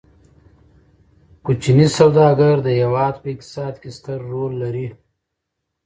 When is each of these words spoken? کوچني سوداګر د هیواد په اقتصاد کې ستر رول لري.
کوچني 1.45 1.87
سوداګر 1.97 2.55
د 2.61 2.67
هیواد 2.81 3.13
په 3.21 3.27
اقتصاد 3.33 3.73
کې 3.81 3.89
ستر 3.97 4.19
رول 4.31 4.53
لري. 4.63 4.87